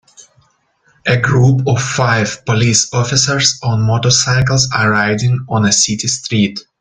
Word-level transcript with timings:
A 1.05 1.15
group 1.15 1.61
of 1.67 1.79
five 1.79 2.43
police 2.47 2.91
officers 2.91 3.59
on 3.61 3.83
motorcycles 3.83 4.67
are 4.73 4.89
riding 4.89 5.45
on 5.47 5.63
a 5.63 5.71
city 5.71 6.07
street. 6.07 6.59